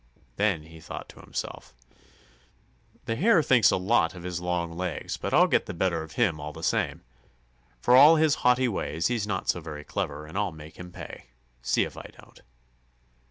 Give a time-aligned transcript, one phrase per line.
[0.37, 1.75] Then he thought to himself:
[3.05, 6.13] "The Hare thinks a lot of his long legs, but I'll get the better of
[6.13, 7.03] him all the same.
[7.79, 11.25] For all his haughty ways, he's not so very clever, and I'll make him pay;
[11.61, 12.41] see if I don't."